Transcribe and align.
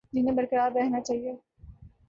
جنہیں 0.13 0.35
برقرار 0.35 0.71
رہنا 0.71 1.01
چاہیے 1.01 1.33